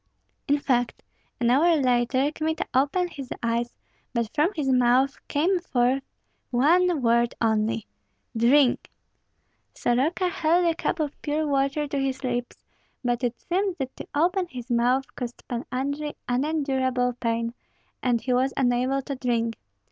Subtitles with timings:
[0.47, 1.03] In fact,
[1.39, 3.75] an hour later, Kmita opened his eyes;
[4.15, 6.01] but from his mouth came forth
[6.49, 7.85] one word only,
[8.35, 8.89] "Drink!"
[9.75, 12.63] Soroka held a cup of pure water to his lips;
[13.03, 17.53] but it seemed that to open his mouth caused Pan Andrei unendurable pain,
[18.01, 19.55] and he was unable to drink.